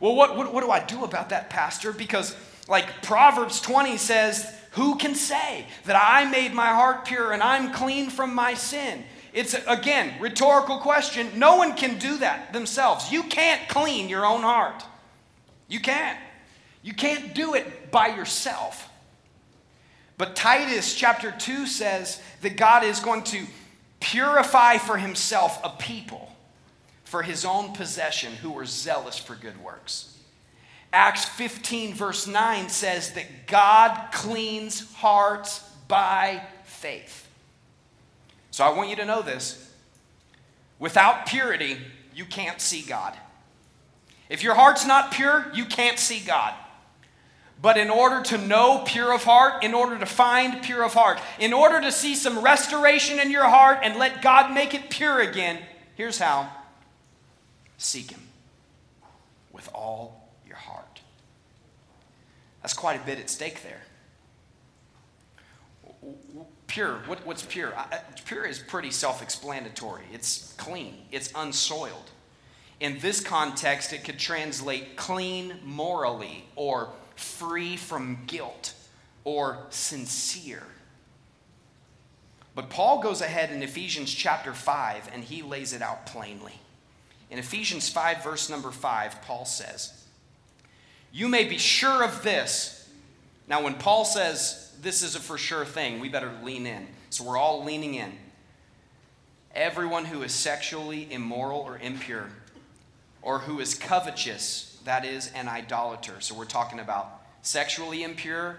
[0.01, 1.93] Well, what, what, what do I do about that, Pastor?
[1.93, 2.35] Because,
[2.69, 7.73] like Proverbs 20 says, who can say that I made my heart pure and I'm
[7.73, 9.05] clean from my sin?
[9.33, 11.29] It's, again, rhetorical question.
[11.37, 13.11] No one can do that themselves.
[13.11, 14.85] You can't clean your own heart.
[15.69, 16.19] You can't.
[16.83, 18.89] You can't do it by yourself.
[20.19, 23.45] But Titus chapter 2 says that God is going to
[24.01, 26.31] purify for himself a people
[27.05, 30.12] for his own possession who are zealous for good works.
[30.93, 37.29] Acts 15, verse 9 says that God cleans hearts by faith.
[38.51, 39.71] So I want you to know this.
[40.79, 41.79] Without purity,
[42.15, 43.17] you can't see God.
[44.29, 46.55] If your heart's not pure, you can't see God.
[47.63, 51.21] But in order to know pure of heart, in order to find pure of heart,
[51.39, 55.21] in order to see some restoration in your heart and let God make it pure
[55.21, 55.59] again,
[55.95, 56.51] here's how
[57.79, 58.23] seek Him
[59.53, 60.22] with all
[62.63, 63.83] that's quite a bit at stake there.
[66.67, 67.75] Pure, what, what's pure?
[68.25, 70.05] Pure is pretty self explanatory.
[70.13, 72.11] It's clean, it's unsoiled.
[72.81, 78.75] In this context, it could translate clean morally, or free from guilt,
[79.25, 80.65] or sincere.
[82.55, 86.61] But Paul goes ahead in Ephesians chapter 5 and he lays it out plainly.
[87.31, 90.02] In Ephesians 5, verse number 5, Paul says,
[91.13, 92.89] you may be sure of this.
[93.47, 96.87] Now, when Paul says this is a for sure thing, we better lean in.
[97.11, 98.13] So we're all leaning in.
[99.55, 102.31] Everyone who is sexually immoral or impure,
[103.21, 106.21] or who is covetous, that is, an idolater.
[106.21, 108.57] So we're talking about sexually impure,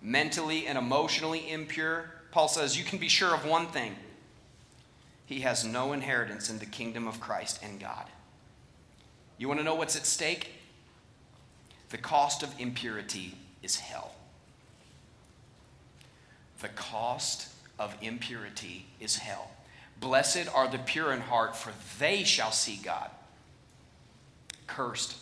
[0.00, 2.10] mentally and emotionally impure.
[2.30, 3.96] Paul says you can be sure of one thing
[5.30, 8.06] he has no inheritance in the kingdom of Christ and God.
[9.38, 10.59] You want to know what's at stake?
[11.90, 14.12] The cost of impurity is hell.
[16.60, 17.48] The cost
[17.78, 19.50] of impurity is hell.
[19.98, 23.10] Blessed are the pure in heart, for they shall see God.
[24.66, 25.16] Cursed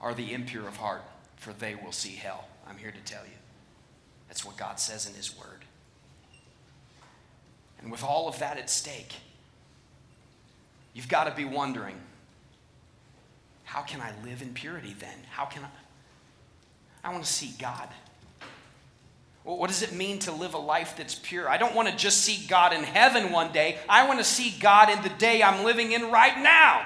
[0.00, 1.02] are the impure of heart,
[1.36, 2.46] for they will see hell.
[2.68, 3.38] I'm here to tell you.
[4.28, 5.64] That's what God says in His Word.
[7.80, 9.14] And with all of that at stake,
[10.92, 11.96] you've got to be wondering
[13.64, 15.16] how can I live in purity then?
[15.30, 15.68] How can I?
[17.06, 17.88] I want to see God.
[19.44, 21.48] What does it mean to live a life that's pure?
[21.48, 23.78] I don't want to just see God in heaven one day.
[23.88, 26.84] I want to see God in the day I'm living in right now.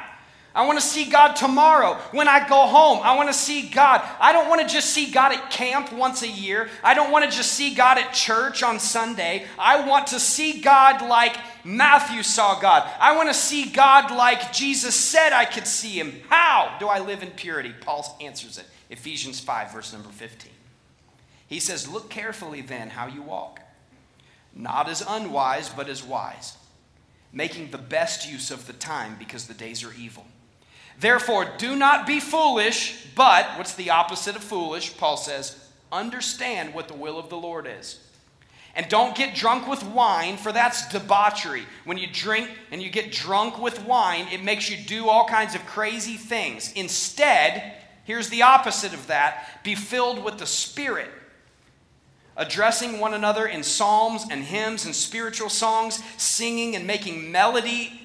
[0.54, 3.00] I want to see God tomorrow when I go home.
[3.02, 4.06] I want to see God.
[4.20, 6.68] I don't want to just see God at camp once a year.
[6.84, 9.46] I don't want to just see God at church on Sunday.
[9.58, 12.86] I want to see God like Matthew saw God.
[13.00, 16.20] I want to see God like Jesus said I could see him.
[16.28, 17.72] How do I live in purity?
[17.80, 18.66] Paul answers it.
[18.90, 20.50] Ephesians 5, verse number 15.
[21.46, 23.60] He says, Look carefully then how you walk,
[24.54, 26.56] not as unwise, but as wise,
[27.32, 30.26] making the best use of the time because the days are evil.
[30.98, 34.96] Therefore, do not be foolish, but what's the opposite of foolish?
[34.98, 35.56] Paul says,
[35.92, 37.98] understand what the will of the Lord is.
[38.74, 41.64] And don't get drunk with wine, for that's debauchery.
[41.84, 45.54] When you drink and you get drunk with wine, it makes you do all kinds
[45.54, 46.72] of crazy things.
[46.74, 47.79] Instead,
[48.10, 51.08] here's the opposite of that be filled with the Spirit,
[52.36, 58.00] addressing one another in psalms and hymns and spiritual songs, singing and making melody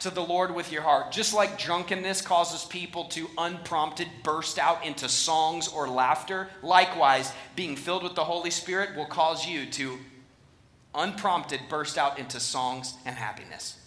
[0.00, 1.12] to the Lord with your heart.
[1.12, 7.74] Just like drunkenness causes people to unprompted burst out into songs or laughter, likewise, being
[7.74, 9.98] filled with the Holy Spirit will cause you to
[10.94, 13.78] unprompted burst out into songs and happiness.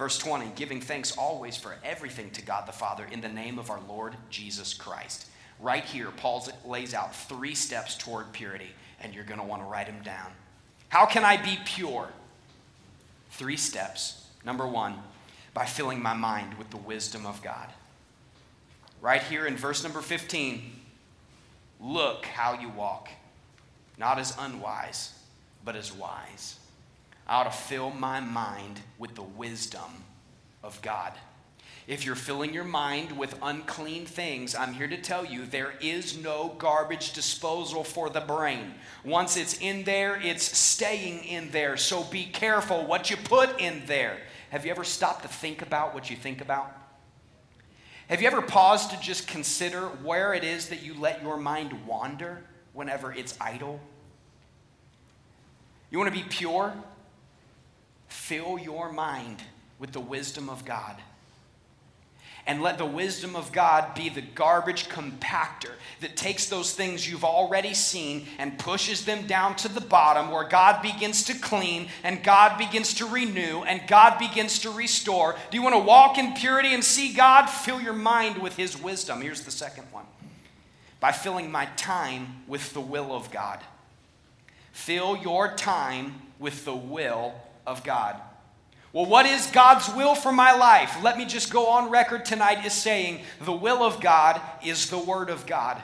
[0.00, 3.68] Verse 20, giving thanks always for everything to God the Father in the name of
[3.68, 5.26] our Lord Jesus Christ.
[5.60, 8.70] Right here, Paul lays out three steps toward purity,
[9.02, 10.30] and you're going to want to write them down.
[10.88, 12.08] How can I be pure?
[13.32, 14.26] Three steps.
[14.42, 14.94] Number one,
[15.52, 17.68] by filling my mind with the wisdom of God.
[19.02, 20.62] Right here in verse number 15,
[21.78, 23.10] look how you walk,
[23.98, 25.12] not as unwise,
[25.62, 26.58] but as wise.
[27.30, 30.04] I ought to fill my mind with the wisdom
[30.64, 31.12] of God.
[31.86, 36.18] If you're filling your mind with unclean things, I'm here to tell you there is
[36.18, 38.74] no garbage disposal for the brain.
[39.04, 41.76] Once it's in there, it's staying in there.
[41.76, 44.18] So be careful what you put in there.
[44.50, 46.76] Have you ever stopped to think about what you think about?
[48.08, 51.86] Have you ever paused to just consider where it is that you let your mind
[51.86, 53.78] wander whenever it's idle?
[55.92, 56.74] You want to be pure?
[58.10, 59.42] Fill your mind
[59.78, 60.96] with the wisdom of God
[62.46, 67.24] and let the wisdom of God be the garbage compactor that takes those things you've
[67.24, 72.24] already seen and pushes them down to the bottom where God begins to clean and
[72.24, 75.36] God begins to renew and God begins to restore.
[75.50, 77.46] Do you want to walk in purity and see God?
[77.46, 79.20] Fill your mind with His wisdom.
[79.20, 80.06] Here's the second one
[80.98, 83.60] by filling my time with the will of God.
[84.72, 87.34] Fill your time with the will
[87.70, 88.20] of God.
[88.92, 91.00] Well, what is God's will for my life?
[91.02, 94.98] Let me just go on record tonight as saying the will of God is the
[94.98, 95.80] Word of God.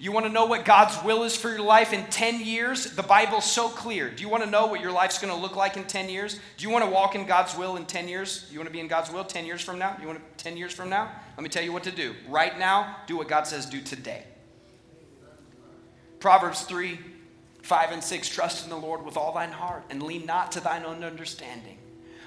[0.00, 2.96] You want to know what God's will is for your life in 10 years?
[2.96, 4.10] The Bible's so clear.
[4.10, 6.40] Do you want to know what your life's going to look like in 10 years?
[6.56, 8.48] Do you want to walk in God's will in 10 years?
[8.50, 9.96] You want to be in God's will 10 years from now?
[10.00, 11.12] You want to 10 years from now?
[11.36, 12.14] Let me tell you what to do.
[12.28, 14.24] Right now, do what God says do today.
[16.18, 16.98] Proverbs 3
[17.62, 20.60] 5 and 6 Trust in the Lord with all thine heart and lean not to
[20.60, 21.78] thine own understanding.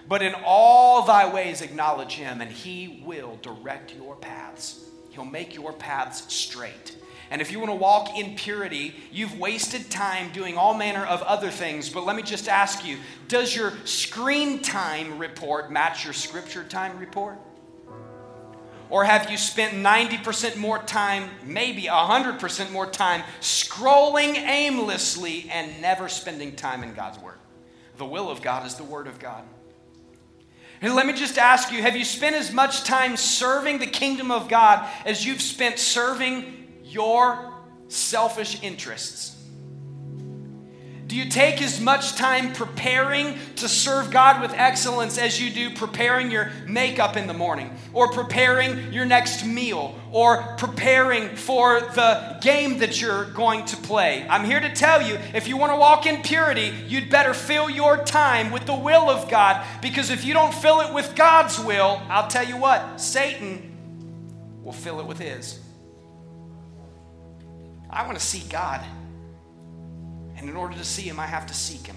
[0.08, 4.90] But in all thy ways acknowledge him, and he will direct your paths.
[5.12, 6.98] He'll make your paths straight.
[7.30, 11.22] And if you want to walk in purity, you've wasted time doing all manner of
[11.24, 11.90] other things.
[11.90, 17.00] But let me just ask you does your screen time report match your scripture time
[17.00, 17.40] report?
[18.94, 26.08] Or have you spent 90% more time, maybe 100% more time, scrolling aimlessly and never
[26.08, 27.40] spending time in God's Word?
[27.98, 29.46] The will of God is the Word of God.
[30.80, 34.30] And let me just ask you have you spent as much time serving the kingdom
[34.30, 37.52] of God as you've spent serving your
[37.88, 39.33] selfish interests?
[41.14, 45.70] Do you take as much time preparing to serve God with excellence as you do
[45.70, 52.40] preparing your makeup in the morning, or preparing your next meal, or preparing for the
[52.42, 54.26] game that you're going to play?
[54.28, 57.70] I'm here to tell you if you want to walk in purity, you'd better fill
[57.70, 61.60] your time with the will of God, because if you don't fill it with God's
[61.60, 65.60] will, I'll tell you what, Satan will fill it with his.
[67.88, 68.84] I want to see God.
[70.44, 71.96] And in order to see Him, I have to seek Him.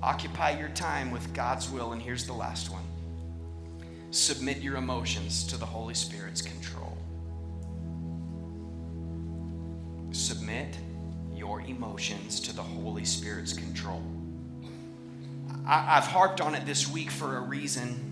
[0.00, 1.92] Occupy your time with God's will.
[1.92, 2.82] And here's the last one
[4.10, 6.98] submit your emotions to the Holy Spirit's control.
[10.10, 10.76] Submit
[11.32, 14.02] your emotions to the Holy Spirit's control.
[15.64, 18.02] I, have harped on it this week for a reason.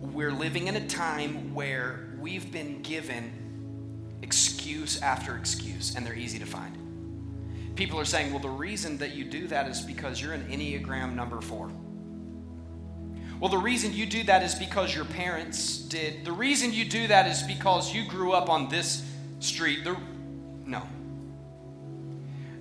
[0.00, 3.47] We're living in a time where we've been given
[4.22, 6.76] excuse after excuse, and they're easy to find.
[7.76, 11.14] People are saying, well, the reason that you do that is because you're an Enneagram
[11.14, 11.70] number four.
[13.40, 16.24] Well, the reason you do that is because your parents did.
[16.24, 19.04] The reason you do that is because you grew up on this
[19.38, 19.84] street.
[19.84, 19.96] The,
[20.64, 20.82] no.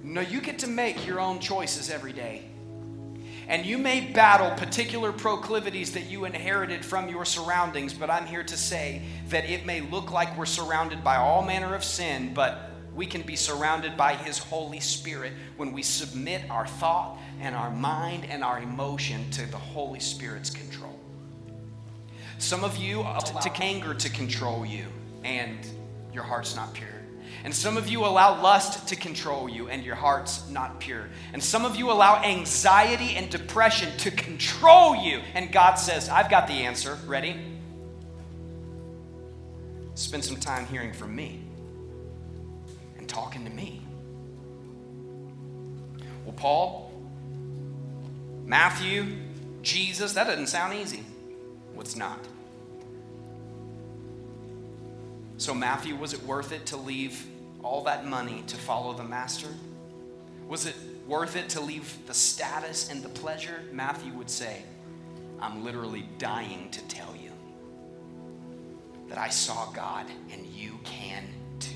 [0.03, 2.46] No, you get to make your own choices every day.
[3.47, 8.43] And you may battle particular proclivities that you inherited from your surroundings, but I'm here
[8.43, 12.71] to say that it may look like we're surrounded by all manner of sin, but
[12.93, 17.71] we can be surrounded by His Holy Spirit when we submit our thought and our
[17.71, 20.99] mind and our emotion to the Holy Spirit's control.
[22.39, 24.87] Some of you to anger to control you,
[25.23, 25.57] and
[26.11, 26.96] your heart's not pure.
[27.43, 31.07] And some of you allow lust to control you and your heart's not pure.
[31.33, 35.21] And some of you allow anxiety and depression to control you.
[35.33, 36.97] And God says, I've got the answer.
[37.05, 37.39] Ready?
[39.95, 41.41] Spend some time hearing from me
[42.97, 43.81] and talking to me.
[46.25, 46.91] Well, Paul,
[48.45, 49.05] Matthew,
[49.61, 51.03] Jesus, that doesn't sound easy.
[51.73, 52.19] What's not?
[55.37, 57.25] So, Matthew, was it worth it to leave
[57.63, 59.49] all that money to follow the master?
[60.47, 60.75] Was it
[61.07, 63.61] worth it to leave the status and the pleasure?
[63.71, 64.63] Matthew would say,
[65.39, 67.31] I'm literally dying to tell you
[69.09, 71.23] that I saw God and you can
[71.59, 71.75] too.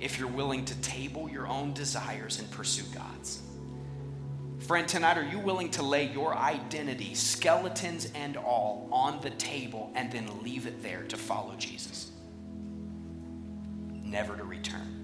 [0.00, 3.42] If you're willing to table your own desires and pursue God's.
[4.60, 9.92] Friend, tonight, are you willing to lay your identity, skeletons and all, on the table
[9.94, 12.10] and then leave it there to follow Jesus?
[13.92, 14.98] Never to return.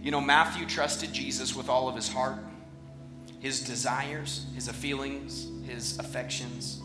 [0.00, 2.38] You know, Matthew trusted Jesus with all of his heart,
[3.40, 6.80] his desires, his feelings, his affections.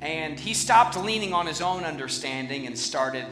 [0.00, 3.26] And he stopped leaning on his own understanding and started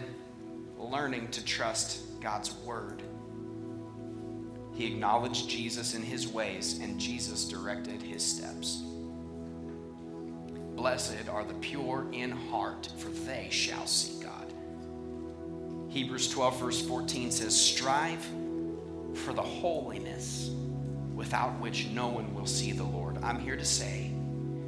[0.79, 3.03] learning to trust God's word.
[4.77, 8.83] He acknowledged Jesus in his ways, and Jesus directed his steps.
[10.75, 14.53] Blessed are the pure in heart, for they shall see God.
[15.89, 18.23] Hebrews 12, verse 14 says, Strive
[19.15, 20.51] for the holiness
[21.15, 23.17] without which no one will see the Lord.
[23.23, 24.13] I'm here to say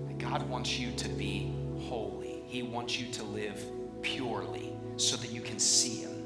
[0.06, 3.62] that God wants you to be holy, He wants you to live
[4.00, 6.17] purely so that you can see Him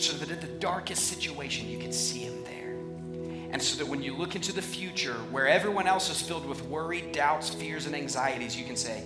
[0.00, 2.74] so that in the darkest situation you can see him there.
[3.52, 6.62] And so that when you look into the future where everyone else is filled with
[6.66, 9.02] worry, doubts, fears, and anxieties, you can say,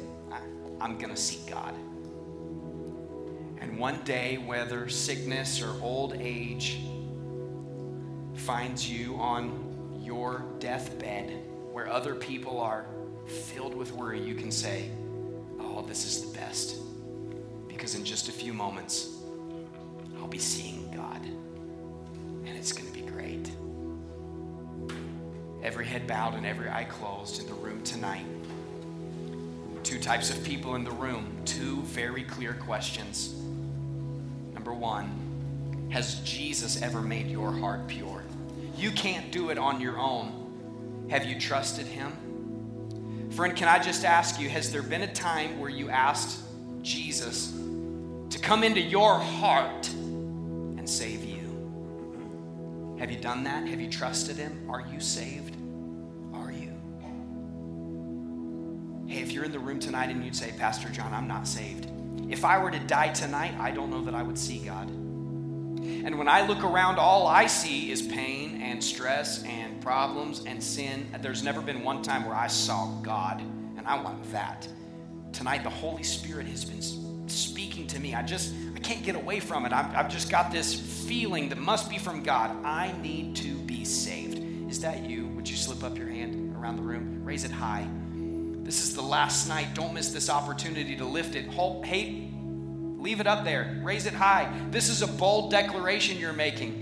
[0.81, 1.75] I'm going to seek God.
[3.61, 6.81] And one day, whether sickness or old age
[8.35, 11.31] finds you on your deathbed
[11.73, 12.87] where other people are
[13.27, 14.91] filled with worry, you can say,
[15.59, 16.77] Oh, this is the best.
[17.67, 19.09] Because in just a few moments,
[20.19, 20.84] I'll be seeing
[22.65, 23.51] it's going to be great.
[25.63, 28.25] Every head bowed and every eye closed in the room tonight.
[29.83, 33.35] Two types of people in the room, two very clear questions.
[34.55, 38.23] Number one, has Jesus ever made your heart pure?
[38.79, 41.07] You can't do it on your own.
[41.11, 43.29] Have you trusted him?
[43.33, 46.41] Friend, can I just ask you, has there been a time where you asked
[46.81, 47.53] Jesus
[48.31, 49.87] to come into your heart
[50.85, 51.34] and save you.
[53.05, 53.69] Have you done that?
[53.69, 54.67] Have you trusted Him?
[54.67, 55.55] Are you saved?
[56.33, 56.73] Are you?
[59.07, 61.87] Hey, if you're in the room tonight and you'd say, Pastor John, I'm not saved.
[62.31, 64.89] If I were to die tonight, I don't know that I would see God.
[64.89, 70.65] And when I look around, all I see is pain and stress and problems and
[70.65, 71.07] sin.
[71.21, 73.43] There's never been one time where I saw God,
[73.77, 74.67] and I want that.
[75.35, 76.81] Tonight, the Holy Spirit has been
[77.27, 78.15] speaking to me.
[78.15, 79.73] I just, I can't get away from it.
[79.73, 80.75] I've, I've just got this
[81.07, 82.51] feeling that must be from God.
[82.65, 84.39] I need to be saved.
[84.71, 85.29] Is that you?
[85.29, 87.25] Would you slip up your hand around the room?
[87.25, 87.89] Raise it high.
[88.65, 89.75] This is the last night.
[89.75, 91.47] Don't miss this opportunity to lift it.
[91.49, 92.31] Hold, hey,
[92.97, 93.81] leave it up there.
[93.83, 94.51] Raise it high.
[94.71, 96.81] This is a bold declaration you're making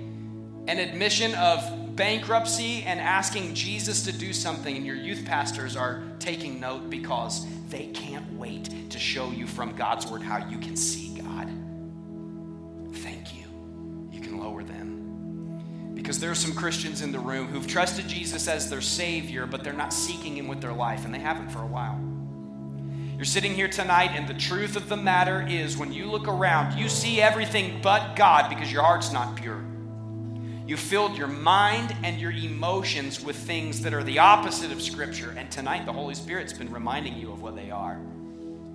[0.69, 6.03] an admission of bankruptcy and asking Jesus to do something, and your youth pastors are
[6.19, 10.77] taking note because they can't wait to show you from God's word how you can
[10.77, 11.49] see God.
[12.95, 13.45] Thank you.
[14.11, 18.49] You can lower them Because there are some Christians in the room who've trusted Jesus
[18.49, 21.63] as their Savior, but they're not seeking Him with their life, and they haven't for
[21.63, 22.01] a while.
[23.17, 26.79] You're sitting here tonight, and the truth of the matter is when you look around,
[26.79, 29.63] you see everything but God because your heart's not pure.
[30.73, 35.35] You filled your mind and your emotions with things that are the opposite of Scripture,
[35.37, 38.01] and tonight the Holy Spirit's been reminding you of what they are.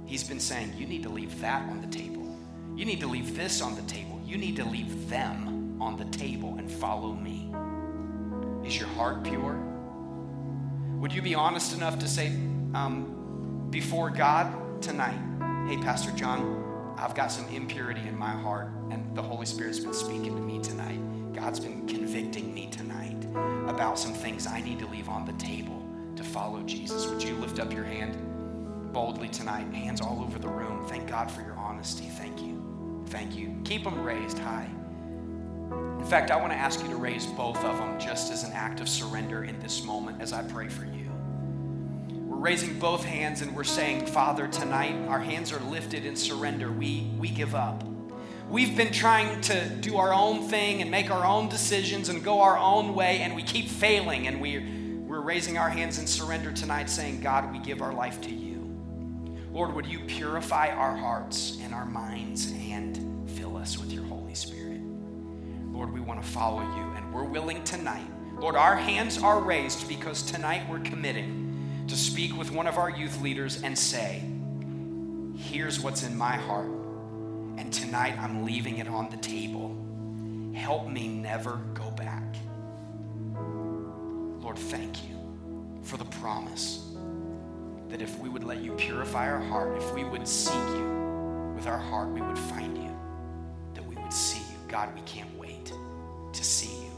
[0.06, 2.38] He's been saying, You need to leave that on the table.
[2.76, 4.22] You need to leave this on the table.
[4.24, 7.52] You need to leave them on the table and follow me.
[8.64, 9.56] Is your heart pure?
[11.00, 12.28] Would you be honest enough to say
[12.76, 15.18] um, before God tonight,
[15.68, 19.96] hey, Pastor John, I've got some impurity in my heart, and the Holy Spirit's been
[19.96, 20.87] speaking to me tonight.
[23.96, 25.84] Some things I need to leave on the table
[26.16, 27.08] to follow Jesus.
[27.08, 28.18] Would you lift up your hand
[28.94, 29.72] boldly tonight?
[29.74, 30.86] Hands all over the room.
[30.88, 32.06] Thank God for your honesty.
[32.06, 33.04] Thank you.
[33.08, 33.56] Thank you.
[33.64, 34.70] Keep them raised high.
[36.00, 38.54] In fact, I want to ask you to raise both of them just as an
[38.54, 41.12] act of surrender in this moment as I pray for you.
[42.26, 46.72] We're raising both hands and we're saying, Father, tonight our hands are lifted in surrender.
[46.72, 47.84] We, we give up.
[48.50, 52.40] We've been trying to do our own thing and make our own decisions and go
[52.42, 54.28] our own way, and we keep failing.
[54.28, 54.60] And we,
[55.06, 58.58] we're raising our hands in surrender tonight, saying, God, we give our life to you.
[59.52, 64.34] Lord, would you purify our hearts and our minds and fill us with your Holy
[64.34, 64.80] Spirit?
[65.74, 68.08] Lord, we want to follow you, and we're willing tonight.
[68.40, 72.90] Lord, our hands are raised because tonight we're committing to speak with one of our
[72.90, 74.24] youth leaders and say,
[75.36, 76.70] Here's what's in my heart,
[77.58, 79.76] and tonight I'm leaving it on the table.
[80.56, 82.24] Help me never go back.
[84.42, 85.16] Lord, thank you
[85.82, 86.84] for the promise
[87.90, 91.68] that if we would let you purify our heart, if we would seek you with
[91.68, 92.96] our heart, we would find you,
[93.74, 94.58] that we would see you.
[94.68, 95.72] God, we can't wait
[96.34, 96.92] to see you.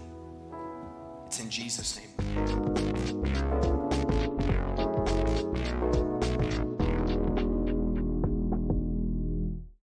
[1.25, 3.98] It's in Jesus' name.